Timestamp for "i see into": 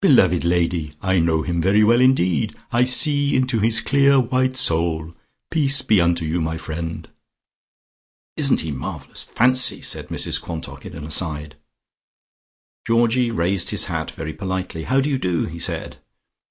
2.72-3.58